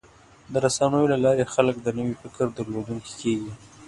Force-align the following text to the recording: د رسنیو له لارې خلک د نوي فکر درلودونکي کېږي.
د 0.51 0.53
رسنیو 0.65 1.11
له 1.13 1.17
لارې 1.25 1.45
خلک 1.53 1.75
د 1.81 1.87
نوي 1.97 2.15
فکر 2.21 2.45
درلودونکي 2.57 3.13
کېږي. 3.21 3.51